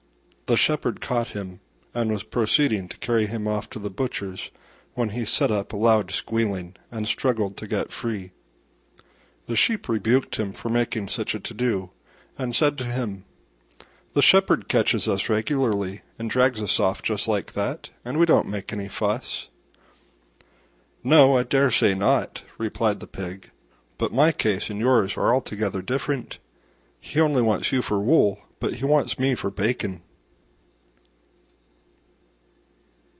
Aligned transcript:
The 0.47 0.57
shepherd 0.57 0.99
caught 0.99 1.29
him, 1.29 1.61
and 1.93 2.11
was 2.11 2.23
proceeding 2.23 2.89
to 2.89 2.97
carry 2.97 3.25
him 3.25 3.47
off 3.47 3.69
to 3.69 3.79
the 3.79 3.89
butcher's 3.89 4.51
when 4.95 5.11
he 5.11 5.23
set 5.23 5.49
up 5.49 5.71
a 5.71 5.77
loud 5.77 6.11
squealing 6.11 6.75
and 6.91 7.07
struggled 7.07 7.55
to 7.55 7.67
get 7.67 7.89
free. 7.89 8.33
The 9.45 9.55
Sheep 9.55 9.87
rebuked 9.87 10.35
him 10.35 10.51
for 10.51 10.67
making 10.67 11.07
such 11.07 11.33
a 11.33 11.39
to 11.39 11.53
do, 11.53 11.91
and 12.37 12.53
said 12.53 12.77
to 12.79 12.83
him, 12.83 13.23
"The 14.11 14.21
shepherd 14.21 14.67
catches 14.67 15.07
us 15.07 15.29
regularly 15.29 16.01
and 16.19 16.29
drags 16.29 16.61
us 16.61 16.81
off 16.81 17.01
just 17.01 17.29
like 17.29 17.53
that, 17.53 17.91
and 18.03 18.19
we 18.19 18.25
don't 18.25 18.49
make 18.49 18.73
any 18.73 18.89
fuss." 18.89 19.47
"No, 21.01 21.37
I 21.37 21.43
dare 21.43 21.71
say 21.71 21.93
not," 21.93 22.43
replied 22.57 22.99
the 22.99 23.07
Pig, 23.07 23.51
"but 23.97 24.11
my 24.11 24.33
case 24.33 24.69
and 24.69 24.81
yours 24.81 25.15
are 25.15 25.33
altogether 25.33 25.81
different: 25.81 26.39
he 26.99 27.21
only 27.21 27.41
wants 27.41 27.71
you 27.71 27.81
for 27.81 28.01
wool, 28.01 28.41
but 28.59 28.75
he 28.75 28.83
wants 28.85 29.17
me 29.17 29.33
for 29.33 29.49
bacon." 29.49 30.03